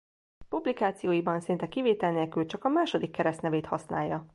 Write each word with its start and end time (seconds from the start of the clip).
Publikációiban 0.49 1.39
szinte 1.39 1.67
kivétel 1.67 2.11
nélkül 2.11 2.45
csak 2.45 2.63
a 2.65 2.69
második 2.69 3.11
keresztnevét 3.11 3.65
használja. 3.65 4.27